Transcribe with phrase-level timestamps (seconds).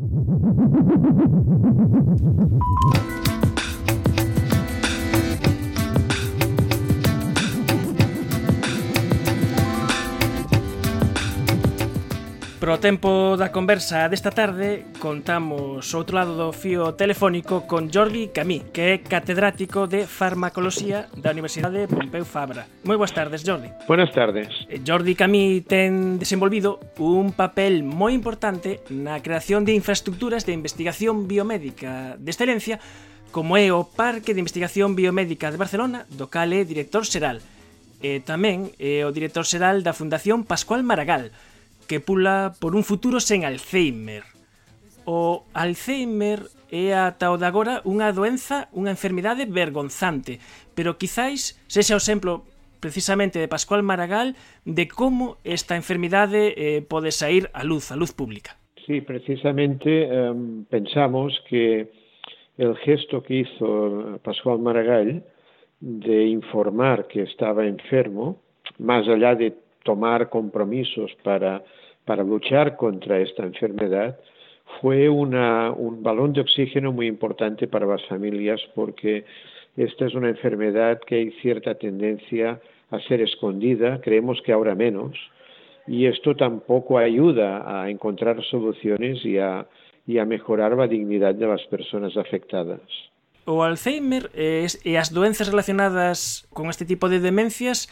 [0.00, 0.24] フフフ
[0.80, 1.76] フ
[3.44, 3.49] フ。
[12.60, 18.92] Pro tempo da conversa desta tarde contamos outro lado do fío telefónico con Jordi Camí, que
[18.92, 22.68] é catedrático de farmacoloxía da Universidade Pompeu Fabra.
[22.84, 23.72] Moi boas tardes, Jordi.
[23.88, 24.52] Buenas tardes.
[24.68, 31.24] Eh, Jordi Camí ten desenvolvido un papel moi importante na creación de infraestructuras de investigación
[31.24, 32.76] biomédica de excelencia
[33.32, 37.40] como é o Parque de Investigación Biomédica de Barcelona, do cal é director xeral.
[38.04, 41.32] E tamén é o director xeral da Fundación Pascual Maragall,
[41.90, 44.22] que pula por un futuro sen Alzheimer.
[45.10, 50.38] O Alzheimer é ata o de agora unha doenza, unha enfermidade vergonzante,
[50.78, 52.46] pero quizáis sexa o exemplo
[52.78, 58.14] precisamente de Pascual Maragall de como esta enfermidade eh, pode sair a luz, a luz
[58.14, 58.54] pública.
[58.86, 61.90] Sí, precisamente um, pensamos que
[62.54, 65.26] el gesto que hizo Pascual Maragall
[65.82, 68.38] de informar que estaba enfermo,
[68.78, 71.66] más allá de tomar compromisos para
[72.10, 74.18] para luchar contra esta enfermedad
[74.80, 79.24] fue una, un balón de oxígeno muy importante para las familias porque
[79.76, 85.16] esta es una enfermedad que hay cierta tendencia a ser escondida, creemos que ahora menos,
[85.86, 89.68] y esto tampoco ayuda a encontrar soluciones y a,
[90.04, 92.80] y a mejorar la dignidad de las personas afectadas.
[93.46, 94.66] O Alzheimer e
[94.98, 97.86] as doenzas relacionadas con este tipo de demencias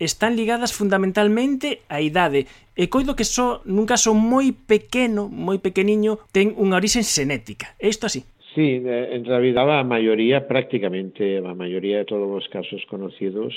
[0.00, 6.18] están ligadas fundamentalmente á idade e coido que só nun caso moi pequeno, moi pequeniño,
[6.32, 7.76] ten unha orixe xenética.
[7.76, 8.24] É isto así?
[8.56, 13.54] Sí, eh, en realidad a maioría, prácticamente a maioría de todos os casos conocidos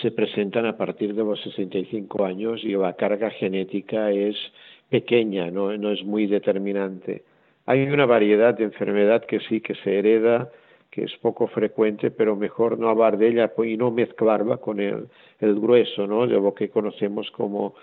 [0.00, 4.36] se presentan a partir de los 65 años y la carga genética es
[4.88, 7.24] pequeña, no, no es muy determinante.
[7.66, 10.50] Hay una variedad de enfermedad que sí que se hereda,
[10.92, 15.08] que es poco frecuente, pero mejor no hablar de ella y no mezclarla con el,
[15.40, 16.26] el grueso ¿no?
[16.26, 17.74] de lo que conocemos como,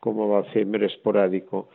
[0.00, 1.68] como Alzheimer esporádico.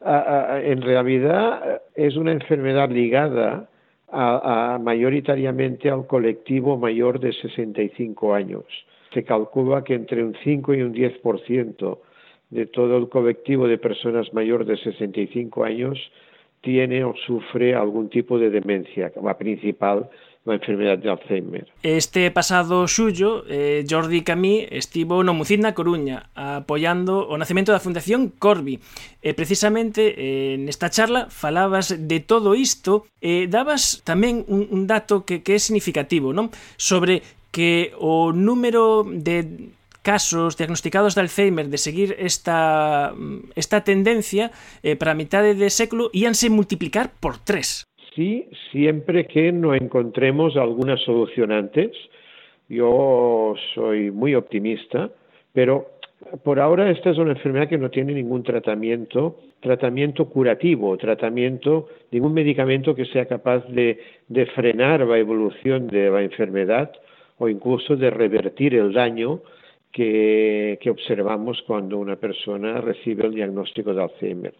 [0.00, 3.68] en realidad es una enfermedad ligada
[4.12, 8.64] a, a, mayoritariamente al colectivo mayor de 65 años.
[9.12, 11.98] Se calcula que entre un 5 y un 10%
[12.50, 15.98] de todo el colectivo de personas mayores de 65 años
[16.60, 20.08] tiene o sufre algún tipo de demencia, la principal
[20.48, 21.68] na enfermedade de Alzheimer.
[21.84, 27.84] Este pasado xullo, eh, Jordi Camí estivo no Mucid na Coruña apoiando o nacemento da
[27.84, 28.80] Fundación Corbi.
[29.20, 34.88] E precisamente eh, nesta charla falabas de todo isto e eh, dabas tamén un, un
[34.88, 36.48] dato que, que é significativo, non?
[36.80, 37.20] Sobre
[37.52, 43.12] que o número de casos diagnosticados de Alzheimer de seguir esta,
[43.54, 44.50] esta tendencia
[44.82, 47.84] eh, para a mitade de século íanse multiplicar por tres.
[48.18, 51.92] Sí, siempre que no encontremos algunas solución antes.
[52.68, 55.08] Yo soy muy optimista,
[55.52, 55.86] pero
[56.42, 62.34] por ahora esta es una enfermedad que no tiene ningún tratamiento, tratamiento curativo, tratamiento, ningún
[62.34, 64.00] medicamento que sea capaz de,
[64.52, 66.90] frenar la evolución de la enfermedad
[67.38, 69.42] o incluso de revertir el daño
[69.92, 74.54] que, observamos cuando una persona recibe el diagnóstico de Alzheimer.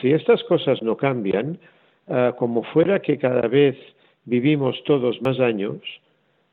[0.00, 1.58] Si estas cosas no cambian,
[2.08, 3.76] uh, como fuera que cada vez
[4.24, 5.80] vivimos todos más años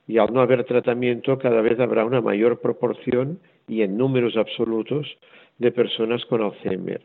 [0.08, 5.08] y al no haber tratamiento cada vez habrá una mayor proporción y en números absolutos
[5.58, 7.02] de personas con Alzheimer.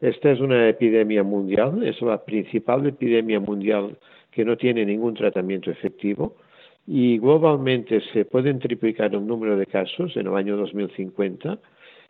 [0.00, 3.96] Esta es una epidemia mundial, es la principal epidemia mundial
[4.30, 6.36] que no tiene ningún tratamiento efectivo
[6.86, 11.58] y globalmente se pueden triplicar el número de casos en el año 2050.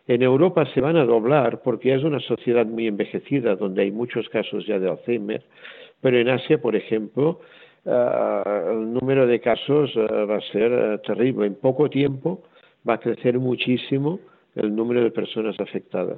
[0.07, 4.27] En Europa se van a doblar porque es una sociedad muy envejecida donde hay muchos
[4.29, 5.43] casos ya de Alzheimer
[6.01, 7.41] Pero en Asia, por ejemplo,
[7.85, 11.45] Uh, el número de casos uh, va a ser uh, terrible.
[11.45, 12.41] En poco tiempo
[12.81, 14.19] va a crecer muchísimo
[14.55, 16.17] el número de personas afectadas.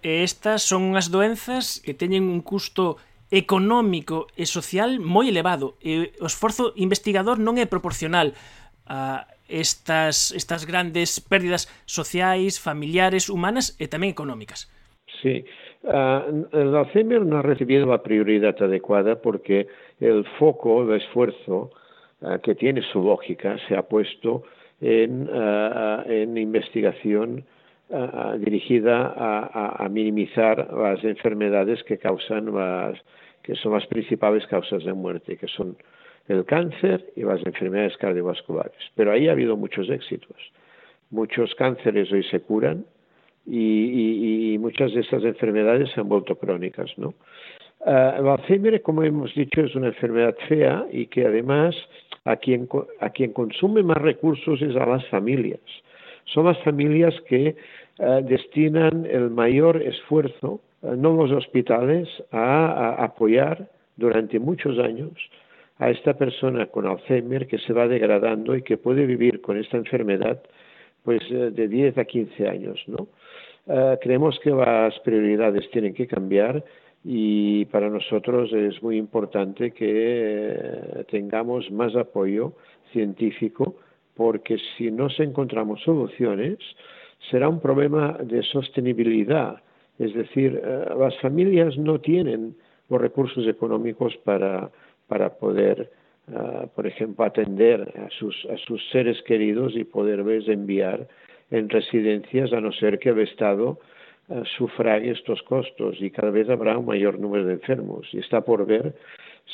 [0.00, 2.96] Estas son unhas doenzas que teñen un custo
[3.28, 8.32] económico e social moi elevado e o esforzo investigador non é proporcional
[8.88, 14.72] a estas estas grandes pérdidas sociais, familiares, humanas e tamén económicas.
[15.20, 15.44] Sí,
[15.82, 19.66] Uh, el Alzheimer no ha recibido la prioridad adecuada porque
[19.98, 21.72] el foco de esfuerzo
[22.20, 24.44] uh, que tiene su lógica se ha puesto
[24.80, 27.44] en, uh, en investigación
[28.38, 32.98] dirigida a, a, minimizar las enfermedades que causan las,
[33.42, 35.76] que son las principales causas de muerte, que son
[36.28, 38.78] el cáncer y las enfermedades cardiovasculares.
[38.94, 40.36] Pero ahí ha habido muchos éxitos.
[41.10, 42.86] Muchos cánceres hoy se curan,
[43.46, 47.14] y, y, muchas de estas enfermedades se han vuelto crónicas, ¿no?
[47.84, 51.74] Uh, el Alzheimer, como hemos dicho, es una enfermedad fea y que además
[52.24, 52.68] a quien,
[53.00, 55.60] a quien consume más recursos es a las familias.
[56.26, 57.56] Son las familias que
[57.98, 65.12] uh, destinan el mayor esfuerzo, uh, no los hospitales, a, a, apoyar durante muchos años
[65.78, 69.76] a esta persona con Alzheimer que se va degradando y que puede vivir con esta
[69.76, 70.40] enfermedad
[71.02, 73.08] pues de 10 a 15 años, ¿no?
[74.00, 76.64] Creemos que las prioridades tienen que cambiar
[77.04, 82.52] y para nosotros es muy importante que eh, tengamos más apoyo
[82.92, 83.76] científico
[84.14, 86.58] porque si no encontramos soluciones
[87.30, 89.60] será un problema de sostenibilidad.
[89.98, 92.54] Es decir, eh, las familias no tienen
[92.88, 94.70] los recursos económicos para,
[95.08, 95.90] para poder,
[96.28, 101.08] eh, por ejemplo, atender a sus, a sus seres queridos y poderles enviar
[101.52, 103.78] en residencias a no ser que el Estado
[104.28, 108.40] eh, sufrague estos costos y cada vez habrá un mayor número de enfermos y está
[108.40, 108.96] por ver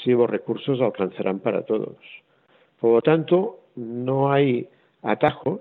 [0.03, 1.99] si los recursos alcanzarán para todos.
[2.81, 4.69] Por lo tanto, no hay
[5.03, 5.61] atajos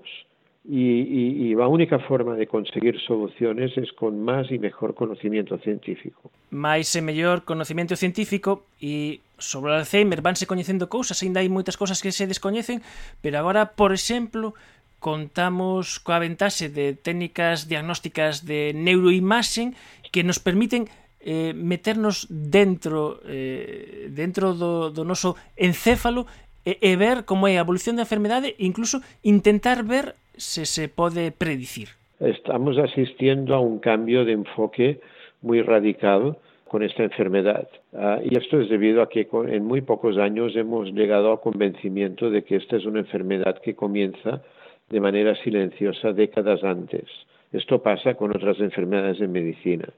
[0.64, 5.56] y, y, y, la única forma de conseguir soluciones es con más y mejor conocimiento
[5.58, 6.30] científico.
[6.50, 11.80] Mais e mellor conocimiento científico e sobre o Alzheimer vanse coñecendo cousas, ainda hai moitas
[11.80, 12.84] cousas que se descoñecen,
[13.24, 14.52] pero agora, por exemplo,
[14.98, 19.74] contamos coa ventaxe de técnicas diagnósticas de neuroimaxen
[20.10, 20.90] que nos permiten
[21.20, 26.26] eh, meternos dentro eh, dentro do, do noso encéfalo
[26.66, 30.86] e, e ver como é a evolución da enfermedade e incluso intentar ver se se
[30.86, 31.94] pode predicir.
[32.20, 35.00] Estamos asistiendo a un cambio de enfoque
[35.42, 36.36] muy radical
[36.68, 37.68] con esta enfermedad.
[37.92, 41.40] Uh, y esto es debido a que con, en muy pocos años hemos llegado al
[41.40, 44.42] convencimiento de que esta es una enfermedad que comienza
[44.90, 47.04] de manera silenciosa décadas antes.
[47.52, 49.88] Esto pasa con otras enfermedades en medicina,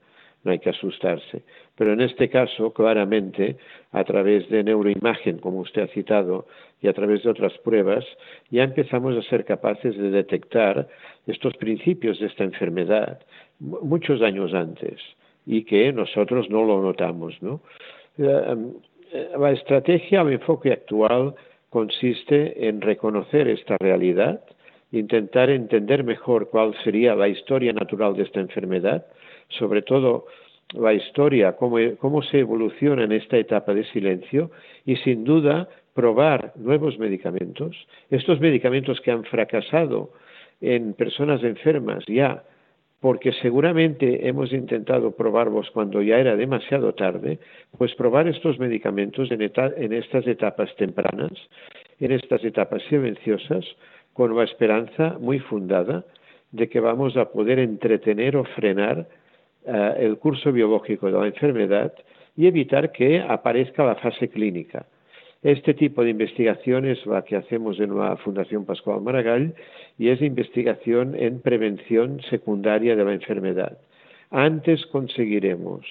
[0.43, 1.43] no hay que asustarse.
[1.77, 3.57] Pero en este caso, claramente,
[3.91, 6.47] a través de neuroimagen, como usted ha citado,
[6.81, 8.05] y a través de otras pruebas,
[8.49, 10.87] ya empezamos a ser capaces de detectar
[11.27, 13.19] estos principios de esta enfermedad
[13.61, 14.99] muchos años antes
[15.45, 17.41] y que nosotros no lo notamos.
[17.41, 17.61] ¿no?
[18.17, 21.35] La estrategia, el enfoque actual
[21.69, 24.41] consiste en reconocer esta realidad,
[24.91, 29.05] intentar entender mejor cuál sería la historia natural de esta enfermedad,
[29.49, 30.25] sobre todo
[30.73, 34.51] la historia, cómo, cómo se evoluciona en esta etapa de silencio
[34.85, 37.75] y sin duda probar nuevos medicamentos,
[38.09, 40.11] estos medicamentos que han fracasado
[40.61, 42.43] en personas enfermas ya,
[43.01, 47.39] porque seguramente hemos intentado probarlos cuando ya era demasiado tarde,
[47.77, 51.33] pues probar estos medicamentos en, en estas etapas tempranas,
[51.99, 53.65] en estas etapas silenciosas,
[54.13, 56.03] con la esperanza muy fundada
[56.51, 59.07] de que vamos a poder entretener o frenar
[59.65, 61.93] uh, el curso biológico de la enfermedad
[62.35, 64.85] y evitar que aparezca la fase clínica.
[65.43, 69.55] Este tipo de investigación es la que hacemos en la Fundación Pascual Maragall
[69.97, 73.77] y es investigación en prevención secundaria de la enfermedad.
[74.29, 75.85] Antes conseguiremos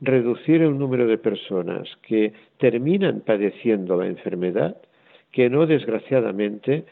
[0.00, 4.76] reducir el número de personas que terminan padeciendo la enfermedad
[5.32, 6.84] que no, desgraciadamente,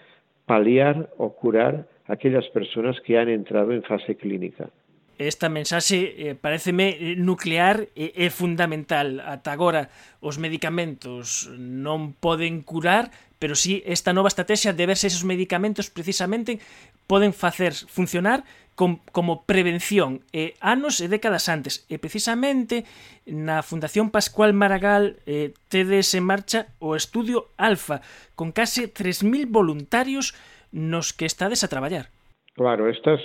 [0.47, 4.69] paliar o curar aquellas personas que han entrado en fase clínica.
[5.17, 9.23] Esta mensaxe eh, pareceme eh, nuclear eh, e, e fundamental.
[9.23, 9.87] Ata agora
[10.19, 15.87] os medicamentos non poden curar, pero si sí esta nova estrategia de verse esos medicamentos
[15.87, 16.59] precisamente
[17.07, 18.43] poden facer funcionar
[18.75, 21.87] com, como prevención eh, anos e décadas antes.
[21.87, 22.85] E precisamente
[23.27, 28.03] na Fundación Pascual Maragall eh, tedes en marcha o Estudio Alfa
[28.35, 30.35] con case 3.000 voluntarios
[30.75, 32.11] nos que estades a traballar.
[32.55, 33.23] Claro, estas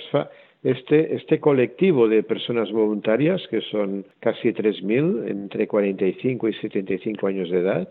[0.62, 7.50] este, este colectivo de personas voluntarias, que son casi 3.000, entre 45 y 75 años
[7.50, 7.88] de edad,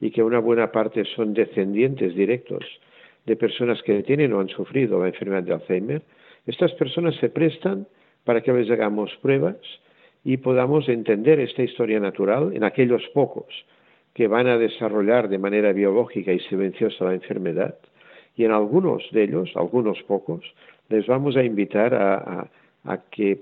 [0.00, 2.64] y que una buena parte son descendientes directos
[3.26, 6.02] de personas que tienen o han sufrido la enfermedad de Alzheimer,
[6.48, 7.86] estas personas se prestan
[8.24, 9.58] para que les hagamos pruebas
[10.24, 13.46] y podamos entender esta historia natural en aquellos pocos
[14.14, 17.76] que van a desarrollar de manera biológica y silenciosa la enfermedad.
[18.34, 20.42] Y en algunos de ellos, algunos pocos,
[20.88, 22.48] les vamos a invitar a,
[23.10, 23.40] que,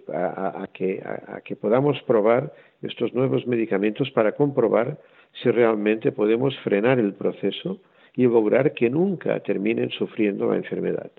[1.44, 4.98] que podamos probar estos nuevos medicamentos para comprobar
[5.42, 7.78] si realmente podemos frenar el proceso
[8.14, 11.12] y lograr que nunca terminen sufriendo la enfermedad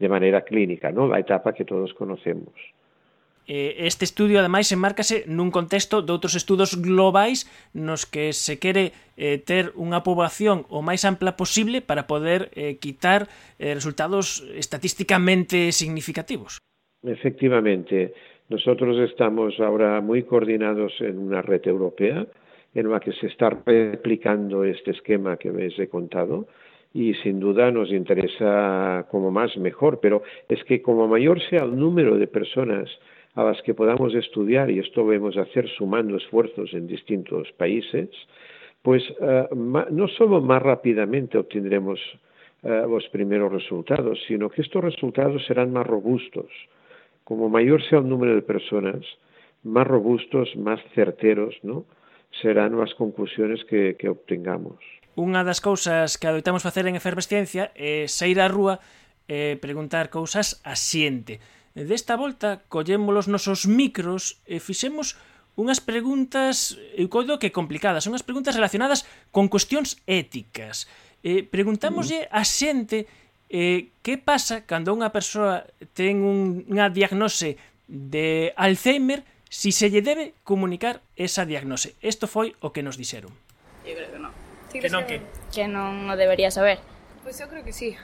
[0.00, 1.12] de maneira clínica, non?
[1.12, 2.56] A etapa que todos conocemos.
[3.50, 8.94] Eh, este estudio, ademais, enmárcase nun contexto de outros estudos globais nos que se quere
[9.18, 13.26] eh, ter unha poboación o máis ampla posible para poder eh, quitar
[13.58, 16.62] eh, resultados estatísticamente significativos.
[17.02, 18.14] Efectivamente,
[18.48, 22.24] nosotros estamos ahora moi coordinados en unha rede europea
[22.74, 26.46] en la que se está replicando este esquema que me he contado,
[26.92, 31.76] y sin duda nos interesa como más mejor, pero es que como mayor sea el
[31.76, 32.90] número de personas
[33.34, 38.08] a las que podamos estudiar, y esto debemos hacer sumando esfuerzos en distintos países,
[38.82, 42.00] pues uh, no solo más rápidamente obtendremos
[42.62, 46.50] uh, los primeros resultados, sino que estos resultados serán más robustos.
[47.22, 49.00] Como mayor sea el número de personas,
[49.62, 51.84] más robustos, más certeros, ¿no?
[52.42, 54.78] serán as conclusiones que obtengamos.
[55.20, 58.80] Unha das cousas que adoitamos facer en efervesciencia é sair á rúa
[59.28, 61.44] e preguntar cousas a xente.
[61.76, 65.20] Desta volta, collemos os nosos micros e fixemos
[65.60, 70.88] unhas preguntas, eu coido que complicadas, unhas preguntas relacionadas con cuestións éticas.
[71.20, 72.32] Eh, preguntámoslle mm.
[72.32, 72.98] a xente
[73.52, 79.20] eh, que pasa cando unha persoa ten unha diagnose de Alzheimer
[79.52, 81.92] si se lle debe comunicar esa diagnose.
[82.00, 83.34] Isto foi o que nos dixeron.
[83.84, 84.19] Eu creo que
[84.72, 85.18] que non que?
[85.50, 86.78] Que non o debería saber.
[87.26, 87.98] Pois eu creo que sí.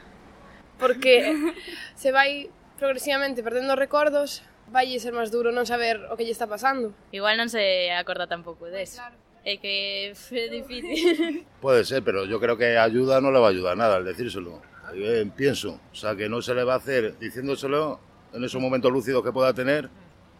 [0.83, 1.31] Porque
[1.95, 6.51] se vai progresivamente perdendo recordos, vai ser máis duro non saber o que lle está
[6.51, 6.91] pasando.
[7.15, 8.99] Igual non se acorda tampouco deso.
[8.99, 9.17] Claro.
[9.47, 11.47] É que é difícil.
[11.63, 14.59] Pode ser, pero yo creo que ayuda non le va a ayudar nada al decírselo.
[14.95, 17.99] Eh, pienso, o sea, que no se le va a hacer diciéndoselo
[18.35, 19.89] en esos momentos lúcidos que pueda tener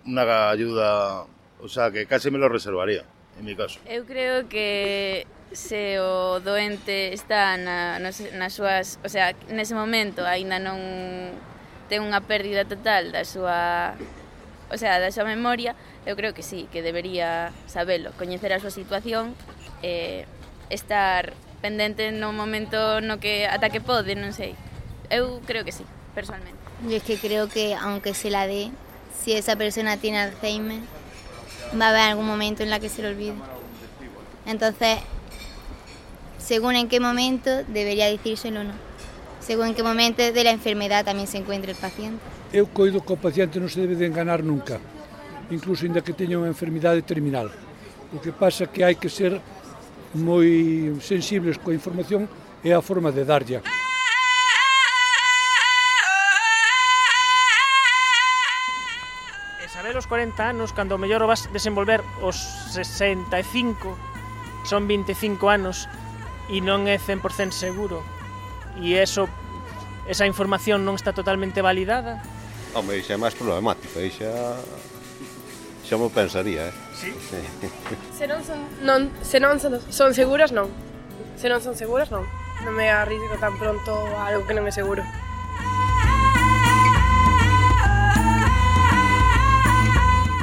[0.07, 1.27] una ayuda,
[1.61, 3.05] o sea, que casi me lo reservaría
[3.39, 3.79] en mi caso.
[3.87, 10.27] Eu creo que se o doente está na, nas, nas súas, o sea, nese momento
[10.27, 10.79] aínda non
[11.87, 13.95] ten unha pérdida total da súa
[14.67, 18.75] o sea, da súa memoria, eu creo que sí, que debería sabelo, coñecer a súa
[18.75, 19.39] situación,
[19.83, 20.27] eh,
[20.71, 24.59] estar pendente no momento no que ata que pode, non sei.
[25.07, 26.59] Eu creo que sí, personalmente.
[26.83, 28.75] Yo es que creo que aunque se la dé,
[29.15, 30.83] si esa persona tiene Alzheimer,
[31.79, 33.39] va a haber algún momento en la que se lo olvide.
[34.47, 34.99] Entonces,
[36.47, 38.73] según en qué momento debería decírselo o no,
[39.41, 42.23] según en qué momento de la enfermedad tamén se encuentra el paciente.
[42.55, 44.79] Eu coido que o paciente non se debe de enganar nunca,
[45.51, 47.51] incluso inda que teña unha enfermidade terminal.
[48.15, 49.43] O que pasa que hai que ser
[50.15, 52.31] moi sensibles coa información
[52.63, 53.59] e a forma de darlla.
[59.59, 62.39] E saber os 40 anos, cando mellor o vas desenvolver os
[62.71, 63.99] 65,
[64.63, 65.91] son 25 anos,
[66.53, 68.03] e non é 100% seguro
[68.79, 69.27] e eso
[70.07, 72.23] esa información non está totalmente validada
[72.77, 74.29] Home, iso é máis problemático iso
[75.87, 76.75] xa mo pensaría, eh?
[76.99, 77.15] Sí?
[77.15, 77.39] sí.
[78.11, 80.67] Se non son, non, se non son, son seguras, non.
[81.39, 82.27] Se non son seguras, non.
[82.67, 85.07] Non me arrisco tan pronto a algo que non é seguro.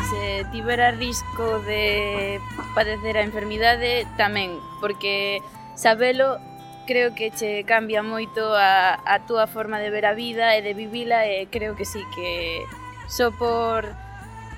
[0.07, 2.39] Se tibera risco de
[2.71, 5.43] padecer a enfermidade, tamén, porque
[5.75, 6.39] sabelo
[6.85, 10.73] creo que che cambia moito a, a túa forma de ver a vida e de
[10.73, 12.63] vivila e creo que sí que
[13.07, 13.87] só por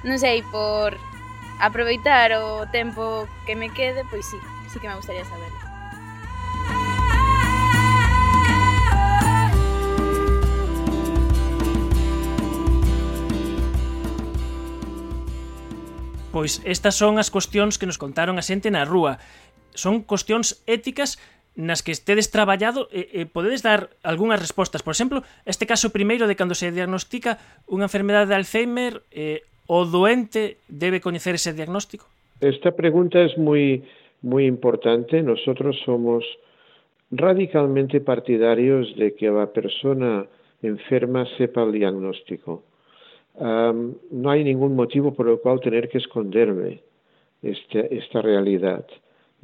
[0.06, 0.94] non sei, por
[1.58, 4.38] aproveitar o tempo que me quede, pois sí,
[4.70, 5.66] sí que me gustaría saberlo.
[16.36, 19.24] Pois estas son as cuestións que nos contaron a xente na rúa
[19.76, 21.22] son cuestións éticas
[21.56, 24.84] nas que estedes traballado e, e podedes dar algunhas respostas.
[24.84, 27.40] Por exemplo, este caso primeiro de cando se diagnostica
[27.72, 32.06] unha enfermedade de Alzheimer, eh, o doente debe coñecer ese diagnóstico?
[32.42, 33.84] Esta pregunta es muy,
[34.22, 35.22] muy importante.
[35.22, 36.24] Nosotros somos
[37.12, 40.26] radicalmente partidarios de que la persona
[40.62, 42.64] enferma sepa el diagnóstico.
[43.36, 46.80] Um, no hay ningún motivo por el cual tener que esconderme
[47.42, 48.86] esta, esta realidad.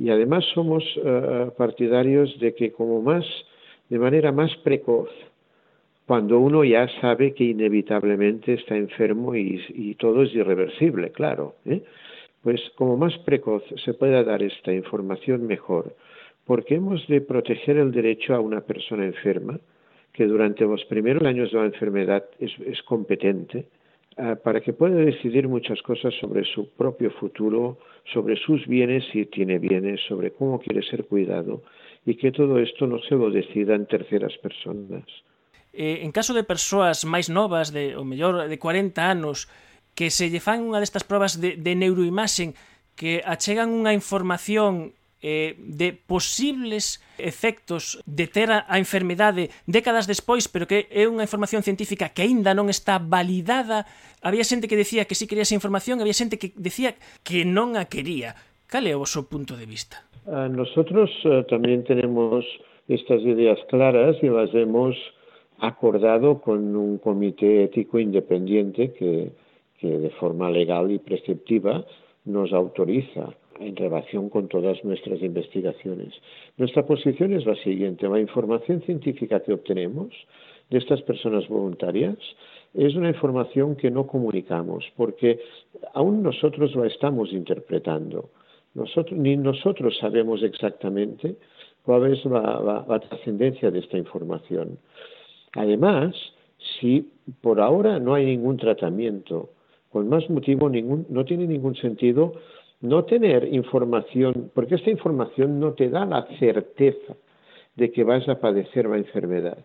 [0.01, 3.23] Y además somos uh, partidarios de que como más,
[3.87, 5.09] de manera más precoz,
[6.07, 11.83] cuando uno ya sabe que inevitablemente está enfermo y, todo es irreversible, claro, ¿eh?
[12.41, 15.95] pues como más precoz se pueda dar esta información mejor,
[16.45, 19.59] porque hemos de proteger el derecho a una persona enferma,
[20.13, 23.65] que durante los primeros años de la enfermedad es, competente,
[24.17, 27.79] Eh, para que pueda decidir muchas cosas sobre su propio futuro,
[28.13, 31.63] sobre sus bienes si tiene bienes, sobre cómo quiere ser cuidado
[32.05, 35.05] y que todo esto no se lo decidan terceras personas.
[35.71, 39.47] Eh, en caso de persoas máis novas, de, ou mellor, de 40 anos,
[39.95, 42.51] que se lle fan unha destas probas de, de neuroimaxen
[42.99, 44.91] que achegan unha información
[45.21, 51.25] eh, de posibles efectos de ter a, a enfermidade décadas despois, pero que é unha
[51.25, 53.85] información científica que aínda non está validada.
[54.25, 57.45] Había xente que decía que si sí quería esa información, había xente que decía que
[57.45, 58.33] non a quería.
[58.65, 60.01] Cal é o seu punto de vista?
[60.25, 62.45] Uh, nosotros uh, también tenemos
[62.87, 64.97] estas ideas claras y las hemos
[65.61, 69.31] acordado con un comité ético independiente que,
[69.77, 71.85] que de forma legal y preceptiva
[72.25, 76.13] nos autoriza en relación con todas nuestras investigaciones.
[76.57, 78.07] Nuestra posición es la siguiente.
[78.07, 80.09] La información científica que obtenemos
[80.69, 82.17] de estas personas voluntarias
[82.73, 85.39] es una información que no comunicamos porque
[85.93, 88.29] aún nosotros la estamos interpretando.
[89.11, 91.35] Ni nosotros sabemos exactamente
[91.83, 94.79] cuál es la, la, la trascendencia de esta información.
[95.53, 96.15] Además,
[96.79, 99.49] si por ahora no hay ningún tratamiento,
[99.91, 102.33] con más motivo ningún, no tiene ningún sentido
[102.81, 107.15] no tener información, porque esta información no te da la certeza
[107.75, 109.57] de que vas a padecer la enfermedad.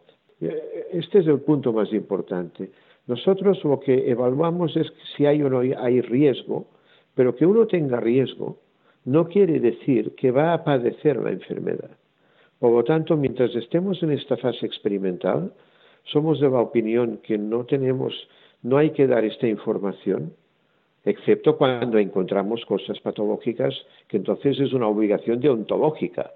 [0.92, 2.70] Este es el punto más importante.
[3.06, 6.66] Nosotros lo que evaluamos es si hay o no hay riesgo,
[7.14, 8.58] pero que uno tenga riesgo
[9.06, 11.90] no quiere decir que va a padecer la enfermedad.
[12.58, 15.52] Por lo tanto, mientras estemos en esta fase experimental,
[16.04, 18.12] somos de la opinión que no tenemos,
[18.62, 20.32] no hay que dar esta información,
[21.06, 23.72] excepto cuando encontramos cosas patológicas,
[24.08, 26.32] que entonces es una obligación deontológica.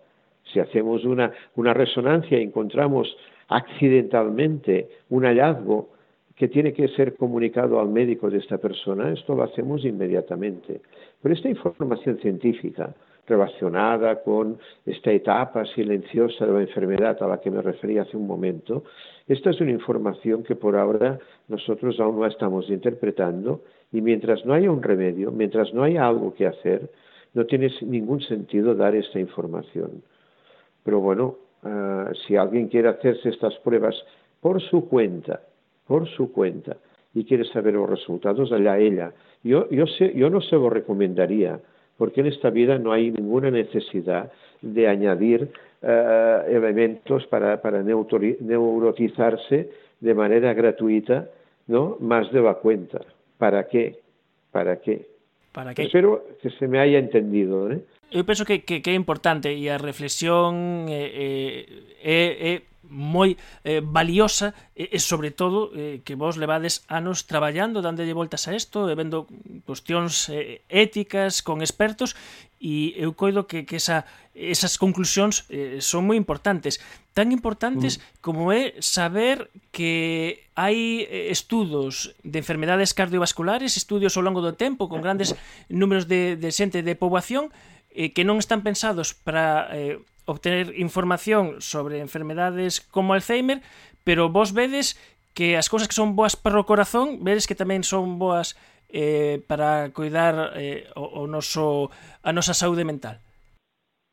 [0.52, 3.14] Si hacemos una, una resonancia y encontramos
[3.48, 5.90] accidentalmente un hallazgo
[6.36, 10.80] que tiene que ser comunicado al médico de esta persona, esto lo hacemos inmediatamente.
[11.20, 12.94] Pero esta información científica
[13.26, 18.26] relacionada con esta etapa silenciosa de la enfermedad a la que me refería hace un
[18.26, 18.84] momento,
[19.28, 24.54] esta es una información que por ahora nosotros aún no estamos interpretando y mientras no
[24.54, 26.90] haya un remedio, mientras no haya algo que hacer,
[27.34, 30.02] no tiene ningún sentido dar esta información.
[30.84, 33.94] Pero bueno, uh, si alguien quiere hacerse estas pruebas
[34.40, 35.40] por su cuenta,
[35.86, 36.76] por su cuenta,
[37.14, 39.12] y quiere saber los resultados, allá ella.
[39.42, 41.58] Yo, yo, sé, yo no se lo recomendaría,
[41.96, 44.30] porque en esta vida no hay ninguna necesidad
[44.62, 45.50] de añadir
[45.82, 51.28] uh, elementos para, para neurotizarse de manera gratuita,
[51.66, 51.96] ¿no?
[52.00, 53.00] Más de la cuenta.
[53.40, 53.98] ¿Para qué?
[54.52, 55.08] ¿Para qué?
[55.52, 55.84] Para qué?
[55.84, 57.80] Espero que se me haya entendido, ¿eh?
[58.10, 61.66] eu penso que, que, que é importante e a reflexión é,
[62.02, 62.18] é,
[62.50, 62.52] é
[62.90, 68.50] moi eh, valiosa e, e sobre todo eh, que vos levades anos traballando, dándolle voltas
[68.50, 69.30] a isto, e vendo
[69.62, 72.18] cuestións eh, éticas con expertos
[72.58, 76.82] e eu coido que, que esa, esas conclusións eh, son moi importantes
[77.14, 78.02] tan importantes mm.
[78.20, 84.90] como é saber que hai eh, estudos de enfermedades cardiovasculares estudios ao longo do tempo
[84.90, 85.38] con grandes
[85.70, 87.54] números de, de xente de poboación
[87.92, 93.62] eh, que non están pensados para eh, obtener información sobre enfermedades como Alzheimer,
[94.04, 94.98] pero vos vedes
[95.34, 98.58] que as cousas que son boas para o corazón, vedes que tamén son boas
[98.90, 101.90] eh, para cuidar eh, o, o noso,
[102.22, 103.22] a nosa saúde mental.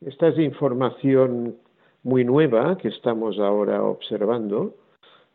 [0.06, 1.58] Esta é información
[2.06, 4.78] moi nueva que estamos ahora observando.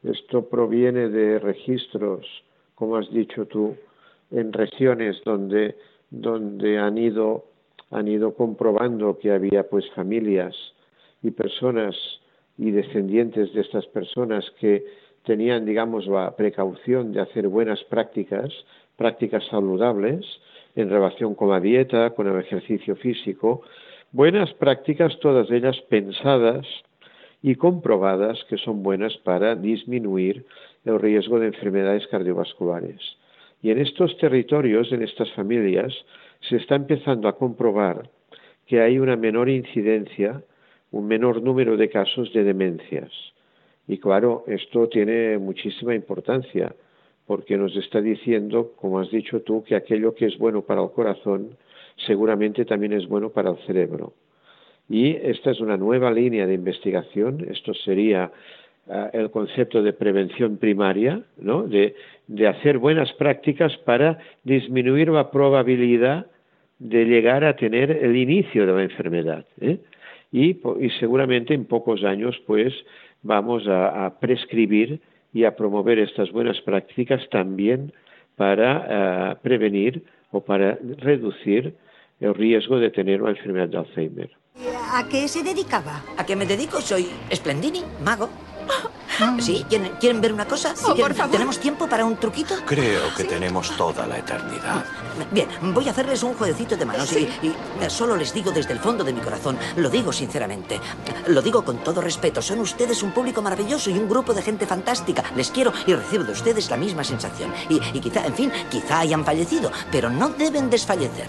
[0.07, 2.27] Esto proviene de registros,
[2.75, 3.75] como has dicho tú,
[4.31, 5.77] en regiones donde,
[6.11, 7.52] donde han ido
[7.93, 10.57] han ido comprobando que había pues familias
[11.23, 11.95] y personas
[12.59, 14.85] y descendientes de estas personas que
[15.25, 18.53] tenían, digamos, la precaución de hacer buenas prácticas
[18.97, 20.25] prácticas saludables
[20.77, 23.63] en relación con la dieta, con el ejercicio físico,
[24.13, 26.67] buenas prácticas, todas ellas pensadas
[27.43, 30.45] y comprobadas que son buenas para disminuir
[30.85, 33.01] el riesgo de enfermedades cardiovasculares.
[33.63, 35.93] Y en estos territorios, en estas familias,
[36.49, 38.09] se está empezando a comprobar
[38.67, 40.43] que hay una menor incidencia,
[40.91, 43.11] un menor número de casos de demencias.
[43.87, 46.75] Y claro, esto tiene muchísima importancia
[47.27, 50.91] porque nos está diciendo, como has dicho tú, que aquello que es bueno para el
[50.91, 51.57] corazón
[52.07, 54.13] seguramente también es bueno para el cerebro.
[54.89, 58.33] Y esta es una nueva línea de investigación, esto sería
[58.87, 61.63] uh, el concepto de prevención primaria, ¿no?
[61.63, 61.95] de
[62.49, 66.27] hacer buenas prácticas para disminuir la probabilidad
[66.83, 69.47] de llegar a tener el inicio de la enfermedad.
[69.61, 69.79] ¿eh?
[70.33, 72.73] Y, y, seguramente en pocos años, pues,
[73.23, 75.01] vamos a, a prescribir
[75.33, 77.93] y a promover estas buenas prácticas también
[78.37, 81.75] para uh, prevenir o para reducir
[82.21, 84.31] el riesgo de tener una enfermedad de Alzheimer.
[84.93, 86.03] ¿A qué se dedicaba?
[86.17, 86.81] ¿A qué me dedico?
[86.81, 88.29] Soy Splendini, mago.
[89.41, 89.65] ¿Sí?
[89.69, 90.75] ¿Quieren, ¿Quieren ver una cosa?
[90.85, 91.33] Oh, ¿Quieren- por favor.
[91.33, 92.55] ¿Tenemos tiempo para un truquito?
[92.67, 94.85] Creo que tenemos toda la eternidad.
[95.31, 97.55] Bien, voy a hacerles un jueguecito de manos y, y
[97.89, 100.81] solo les digo desde el fondo de mi corazón, lo digo sinceramente,
[101.27, 104.67] lo digo con todo respeto, son ustedes un público maravilloso y un grupo de gente
[104.67, 105.23] fantástica.
[105.37, 107.53] Les quiero y recibo de ustedes la misma sensación.
[107.69, 111.27] Y, y quizá, en fin, quizá hayan fallecido, pero no deben desfallecer.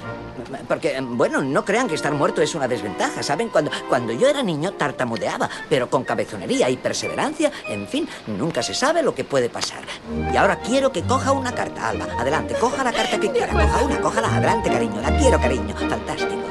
[0.67, 3.50] Porque, bueno, no crean que estar muerto es una desventaja, ¿saben?
[3.50, 8.74] Cuando, cuando yo era niño tartamudeaba, pero con cabezonería y perseverancia, en fin, nunca se
[8.74, 9.84] sabe lo que puede pasar.
[10.32, 12.08] Y ahora quiero que coja una carta, Alba.
[12.19, 13.52] Adelante, coja la carta que quiera.
[13.54, 14.36] Coja una, cójala.
[14.36, 15.02] Adelante, cariño.
[15.02, 15.76] La quiero, cariño.
[15.76, 16.43] Fantástico.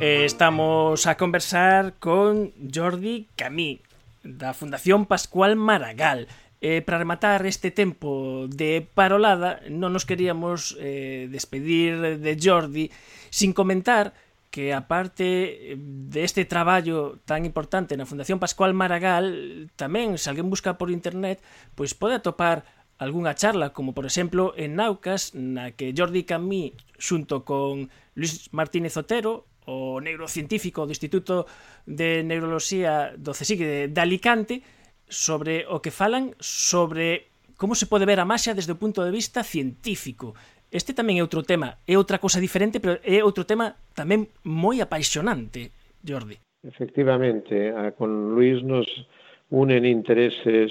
[0.00, 3.82] Eh, Estamos a conversar con Jordi Camí,
[4.22, 6.28] da Fundación Pascual Maragall.
[6.60, 12.90] Eh, para rematar este tempo de parolada, non nos queríamos eh, despedir de Jordi
[13.30, 14.10] sin comentar
[14.50, 20.50] que aparte eh, deste de traballo tan importante na Fundación Pascual Maragall, tamén, se alguén
[20.50, 21.38] busca por internet,
[21.78, 22.66] pois pode atopar
[22.98, 27.86] algunha charla, como por exemplo en Naucas, na que Jordi Camí, xunto con
[28.18, 31.46] Luis Martínez Otero, o neurocientífico do Instituto
[31.84, 34.64] de Neuroloxía do CSIC de, de Alicante,
[35.08, 39.10] sobre o que falan sobre como se pode ver a maxia desde o punto de
[39.10, 40.36] vista científico.
[40.70, 44.78] Este tamén é outro tema, é outra cosa diferente, pero é outro tema tamén moi
[44.84, 45.72] apaixonante,
[46.04, 46.36] Jordi.
[46.62, 48.86] Efectivamente, con Luis nos
[49.50, 50.70] unen intereses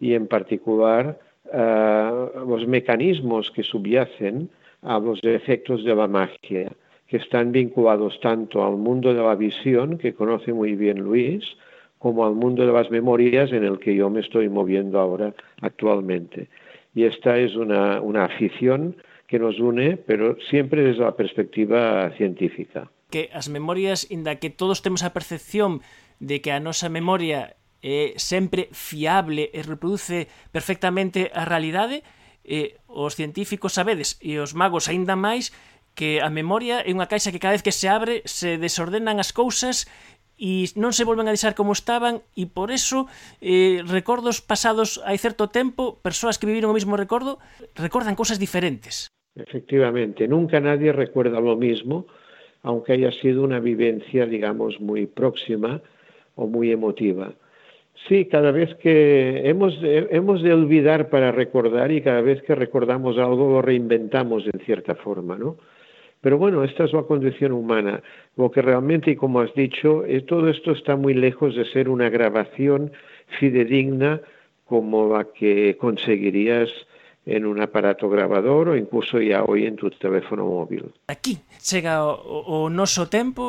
[0.00, 1.18] y en particular
[1.52, 4.50] uh, los mecanismos que subyacen
[4.82, 6.72] a los efectos de la magia.
[7.12, 11.44] Que están vinculados tanto al mundo de la visión, que conoce muy bien Luis,
[11.98, 16.48] como al mundo de las memorias en el que yo me estoy moviendo ahora actualmente.
[16.94, 18.96] Y esta es una, una afición
[19.26, 22.90] que nos une, pero siempre desde la perspectiva científica.
[23.10, 25.84] que as memorias, inda que todos temos a percepción
[26.16, 32.00] de que a nosa memoria é sempre fiable e reproduce perfectamente a realidade,
[32.40, 35.52] eh, os científicos sabedes e os magos aínda máis
[35.94, 39.30] que a memoria é unha caixa que cada vez que se abre se desordenan as
[39.30, 39.84] cousas
[40.40, 43.06] e non se volven a deixar como estaban e por eso
[43.38, 47.38] eh, recordos pasados hai certo tempo, persoas que viviron o mismo recordo,
[47.78, 49.12] recordan cousas diferentes.
[49.36, 52.10] Efectivamente, nunca nadie recuerda lo mismo,
[52.62, 55.80] aunque haya sido una vivencia, digamos, muy próxima
[56.34, 57.32] o muy emotiva.
[58.08, 63.16] Sí, cada vez que hemos, hemos de olvidar para recordar y cada vez que recordamos
[63.16, 65.56] algo lo reinventamos en cierta forma, ¿no?
[66.22, 68.02] Pero bueno, esta es la condición humana.
[68.36, 71.88] Lo que realmente, y como has dicho, eh, todo esto está muy lejos de ser
[71.88, 72.92] una grabación
[73.38, 74.20] fidedigna
[74.64, 76.70] como la que conseguirías
[77.26, 80.92] en un aparato grabador o incluso ya hoy en tu teléfono móvil.
[81.08, 83.08] Aquí chega o, o noso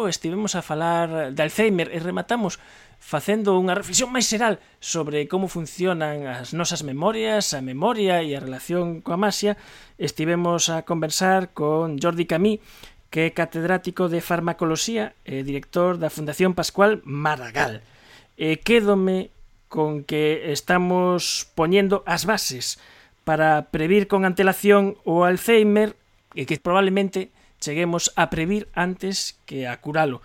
[0.10, 2.60] estivemos a falar de Alzheimer e rematamos
[3.04, 8.40] facendo unha reflexión máis xeral sobre como funcionan as nosas memorias, a memoria e a
[8.40, 9.60] relación coa maxia,
[10.00, 12.64] estivemos a conversar con Jordi Camí,
[13.12, 17.84] que é catedrático de farmacoloxía e director da Fundación Pascual Maragall.
[18.40, 19.36] E quédome
[19.68, 22.80] con que estamos poñendo as bases
[23.28, 26.00] para previr con antelación o Alzheimer
[26.40, 30.24] e que probablemente cheguemos a previr antes que a curalo.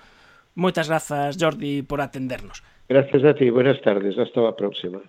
[0.59, 2.65] Moitas grazas, Jordi, por atendernos.
[2.89, 5.01] Gracias a ti, buenas tardes, hasta a próxima.